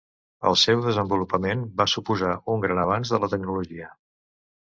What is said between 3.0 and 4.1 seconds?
de la tecnologia.